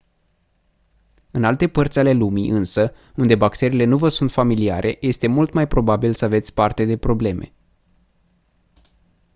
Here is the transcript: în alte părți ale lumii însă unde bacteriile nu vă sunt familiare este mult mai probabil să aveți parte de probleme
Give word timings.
în 1.31 1.43
alte 1.43 1.67
părți 1.67 1.99
ale 1.99 2.13
lumii 2.13 2.49
însă 2.49 2.93
unde 3.15 3.35
bacteriile 3.35 3.83
nu 3.85 3.97
vă 3.97 4.07
sunt 4.07 4.31
familiare 4.31 4.97
este 5.01 5.27
mult 5.27 5.53
mai 5.53 5.67
probabil 5.67 6.13
să 6.13 6.25
aveți 6.25 6.53
parte 6.53 6.85
de 6.85 6.97
probleme 6.97 7.53